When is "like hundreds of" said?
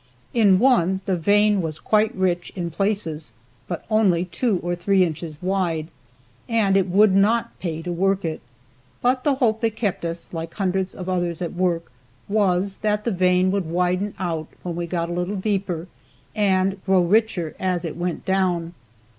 10.33-11.07